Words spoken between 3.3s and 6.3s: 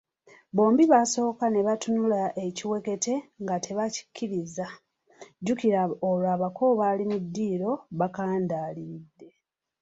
nga tebakikkiriza jjukira olwo